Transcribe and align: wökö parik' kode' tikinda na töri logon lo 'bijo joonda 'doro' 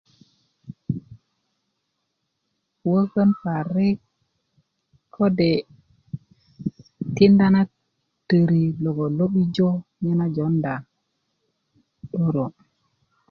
wökö 2.89 3.23
parik' 3.43 4.03
kode' 5.15 5.63
tikinda 6.99 7.47
na 7.53 7.61
töri 8.27 8.65
logon 8.83 9.13
lo 9.19 9.25
'bijo 9.31 9.69
joonda 10.35 10.73
'doro' 12.09 12.53